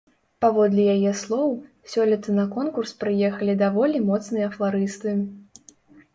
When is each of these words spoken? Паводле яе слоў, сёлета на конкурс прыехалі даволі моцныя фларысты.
Паводле 0.43 0.85
яе 0.93 1.11
слоў, 1.23 1.51
сёлета 1.93 2.29
на 2.39 2.45
конкурс 2.57 2.95
прыехалі 3.05 3.53
даволі 3.63 4.03
моцныя 4.09 4.47
фларысты. 4.57 5.17